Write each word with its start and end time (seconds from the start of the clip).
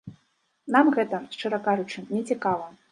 Нам 0.75 0.89
гэта, 0.97 1.21
шчыра 1.37 1.63
кажучы, 1.69 2.07
не 2.17 2.21
цікава. 2.31 2.67